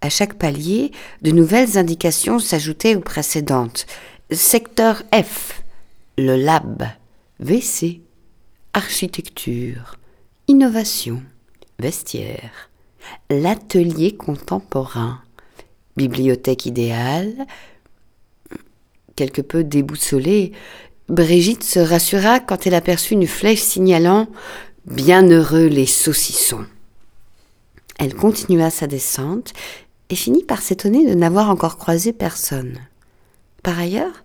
À 0.00 0.08
chaque 0.08 0.34
palier, 0.34 0.92
de 1.22 1.30
nouvelles 1.30 1.76
indications 1.76 2.38
s'ajoutaient 2.38 2.94
aux 2.94 3.00
précédentes. 3.00 3.86
Secteur 4.30 5.02
F, 5.12 5.62
le 6.16 6.36
lab, 6.36 6.86
WC, 7.40 8.00
architecture, 8.72 9.96
innovation, 10.50 11.22
vestiaire, 11.78 12.70
l'atelier 13.30 14.16
contemporain, 14.16 15.22
bibliothèque 15.96 16.66
idéale. 16.66 17.46
Quelque 19.14 19.42
peu 19.42 19.62
déboussolée, 19.62 20.50
Brigitte 21.08 21.62
se 21.62 21.78
rassura 21.78 22.40
quand 22.40 22.66
elle 22.66 22.74
aperçut 22.74 23.14
une 23.14 23.28
flèche 23.28 23.60
signalant 23.60 24.26
Bienheureux 24.86 25.66
les 25.66 25.86
saucissons. 25.86 26.66
Elle 28.00 28.14
continua 28.14 28.70
sa 28.70 28.88
descente 28.88 29.52
et 30.08 30.16
finit 30.16 30.42
par 30.42 30.62
s'étonner 30.62 31.08
de 31.08 31.14
n'avoir 31.14 31.48
encore 31.48 31.78
croisé 31.78 32.12
personne. 32.12 32.76
Par 33.62 33.78
ailleurs, 33.78 34.24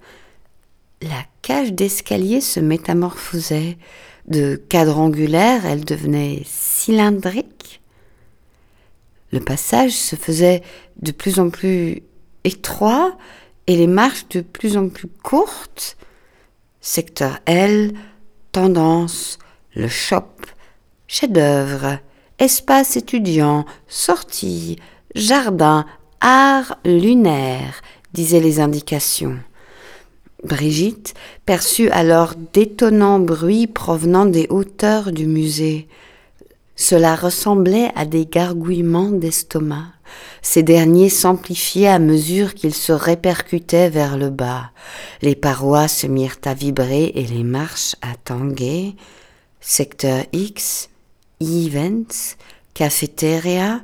la 1.03 1.23
cage 1.43 1.73
d'escalier 1.73 2.41
se 2.41 2.59
métamorphosait. 2.59 3.77
De 4.27 4.55
quadrangulaire, 4.55 5.65
elle 5.65 5.85
devenait 5.85 6.41
cylindrique. 6.45 7.81
Le 9.31 9.39
passage 9.39 9.91
se 9.91 10.15
faisait 10.15 10.63
de 11.01 11.11
plus 11.11 11.39
en 11.39 11.49
plus 11.49 12.01
étroit 12.43 13.17
et 13.67 13.75
les 13.75 13.87
marches 13.87 14.27
de 14.29 14.41
plus 14.41 14.77
en 14.77 14.89
plus 14.89 15.07
courtes. 15.07 15.97
Secteur 16.81 17.39
L, 17.45 17.93
tendance, 18.51 19.37
le 19.75 19.87
shop, 19.87 20.23
chef-d'œuvre, 21.07 21.99
espace 22.39 22.95
étudiant, 22.95 23.65
sortie, 23.87 24.77
jardin, 25.13 25.85
art 26.21 26.77
lunaire, 26.85 27.81
disaient 28.13 28.39
les 28.39 28.59
indications. 28.59 29.37
Brigitte 30.43 31.13
perçut 31.45 31.89
alors 31.89 32.33
d'étonnants 32.53 33.19
bruits 33.19 33.67
provenant 33.67 34.25
des 34.25 34.47
hauteurs 34.49 35.11
du 35.11 35.25
musée. 35.25 35.87
Cela 36.75 37.15
ressemblait 37.15 37.91
à 37.95 38.05
des 38.05 38.25
gargouillements 38.25 39.11
d'estomac. 39.11 39.87
Ces 40.41 40.61
derniers 40.61 41.09
s'amplifiaient 41.09 41.87
à 41.87 41.99
mesure 41.99 42.53
qu'ils 42.53 42.73
se 42.73 42.91
répercutaient 42.91 43.89
vers 43.89 44.17
le 44.17 44.29
bas. 44.29 44.71
Les 45.21 45.35
parois 45.35 45.87
se 45.87 46.05
mirent 46.05 46.37
à 46.45 46.53
vibrer 46.53 47.11
et 47.15 47.25
les 47.25 47.43
marches 47.43 47.95
à 48.01 48.15
tanguer. 48.23 48.95
Secteur 49.61 50.23
X, 50.33 50.89
events, 51.41 52.35
cafétéria, 52.73 53.81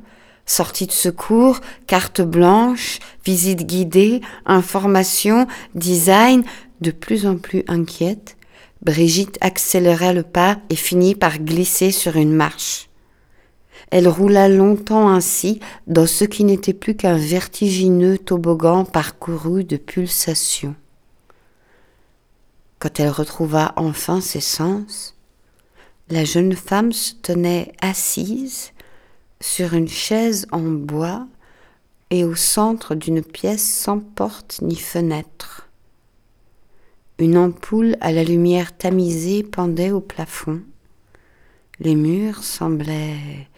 sortie 0.52 0.86
de 0.86 0.92
secours, 0.92 1.60
carte 1.86 2.20
blanche, 2.20 2.98
visite 3.24 3.66
guidée, 3.66 4.20
information, 4.46 5.46
design, 5.74 6.44
de 6.80 6.90
plus 6.90 7.26
en 7.26 7.36
plus 7.36 7.64
inquiète, 7.68 8.36
Brigitte 8.82 9.38
accéléra 9.40 10.12
le 10.12 10.24
pas 10.24 10.58
et 10.68 10.74
finit 10.74 11.14
par 11.14 11.38
glisser 11.38 11.92
sur 11.92 12.16
une 12.16 12.32
marche. 12.32 12.88
Elle 13.90 14.08
roula 14.08 14.48
longtemps 14.48 15.08
ainsi 15.08 15.60
dans 15.86 16.06
ce 16.06 16.24
qui 16.24 16.44
n'était 16.44 16.72
plus 16.72 16.96
qu'un 16.96 17.16
vertigineux 17.16 18.18
toboggan 18.18 18.84
parcouru 18.84 19.64
de 19.64 19.76
pulsations. 19.76 20.74
Quand 22.80 22.98
elle 22.98 23.10
retrouva 23.10 23.72
enfin 23.76 24.20
ses 24.20 24.40
sens, 24.40 25.14
la 26.08 26.24
jeune 26.24 26.54
femme 26.54 26.92
se 26.92 27.14
tenait 27.14 27.72
assise 27.80 28.71
sur 29.42 29.74
une 29.74 29.88
chaise 29.88 30.46
en 30.52 30.62
bois 30.62 31.26
et 32.10 32.24
au 32.24 32.34
centre 32.34 32.94
d'une 32.94 33.22
pièce 33.22 33.68
sans 33.68 33.98
porte 33.98 34.60
ni 34.62 34.76
fenêtre. 34.76 35.68
Une 37.18 37.36
ampoule 37.36 37.96
à 38.00 38.12
la 38.12 38.24
lumière 38.24 38.76
tamisée 38.76 39.42
pendait 39.42 39.90
au 39.90 40.00
plafond. 40.00 40.62
Les 41.80 41.96
murs 41.96 42.44
semblaient 42.44 43.48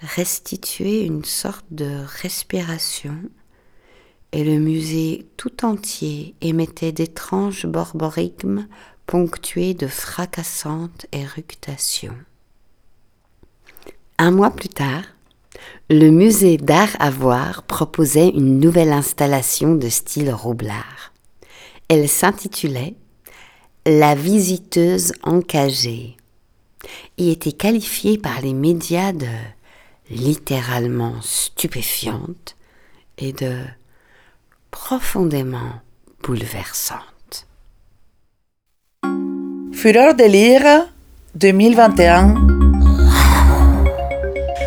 restituer 0.00 1.04
une 1.04 1.24
sorte 1.24 1.66
de 1.70 2.02
respiration 2.20 3.16
et 4.32 4.44
le 4.44 4.58
musée 4.58 5.26
tout 5.38 5.64
entier 5.64 6.34
émettait 6.42 6.92
d'étranges 6.92 7.66
borborigmes 7.66 8.66
ponctués 9.06 9.72
de 9.72 9.86
fracassantes 9.86 11.06
éructations. 11.12 12.18
Un 14.18 14.30
mois 14.30 14.50
plus 14.50 14.70
tard, 14.70 15.02
le 15.90 16.08
musée 16.10 16.56
d'art 16.56 16.96
à 16.98 17.10
voir 17.10 17.62
proposait 17.64 18.28
une 18.28 18.60
nouvelle 18.60 18.92
installation 18.92 19.74
de 19.74 19.88
style 19.88 20.32
roublard. 20.32 21.12
Elle 21.88 22.08
s'intitulait 22.08 22.94
La 23.84 24.14
visiteuse 24.14 25.12
encagée 25.22 26.16
et 27.18 27.30
était 27.30 27.52
qualifiée 27.52 28.16
par 28.16 28.40
les 28.40 28.54
médias 28.54 29.12
de 29.12 29.26
littéralement 30.10 31.20
stupéfiante 31.20 32.56
et 33.18 33.32
de 33.32 33.54
profondément 34.70 35.80
bouleversante. 36.22 37.46
Fureur 39.72 40.14
de 40.14 40.24
lire 40.24 40.88
2021 41.34 42.45